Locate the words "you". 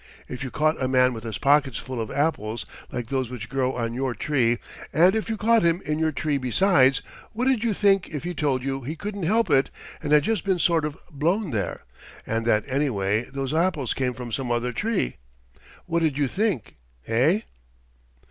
0.43-0.49, 5.29-5.37, 7.63-7.71, 8.63-8.81, 16.17-16.27